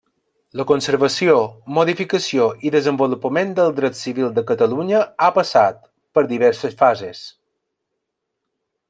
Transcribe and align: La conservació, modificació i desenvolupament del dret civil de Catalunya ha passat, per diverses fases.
La 0.59 0.63
conservació, 0.69 1.33
modificació 1.77 2.47
i 2.69 2.71
desenvolupament 2.75 3.53
del 3.61 3.75
dret 3.81 3.99
civil 3.99 4.33
de 4.39 4.45
Catalunya 4.53 5.03
ha 5.27 5.29
passat, 5.39 5.87
per 6.19 6.25
diverses 6.33 6.79
fases. 6.81 7.23